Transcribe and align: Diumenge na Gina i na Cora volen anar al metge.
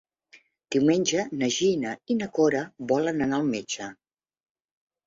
Diumenge 0.75 1.25
na 1.41 1.49
Gina 1.57 1.93
i 2.15 2.17
na 2.23 2.31
Cora 2.39 2.65
volen 2.95 3.23
anar 3.29 3.43
al 3.43 3.49
metge. 3.55 3.93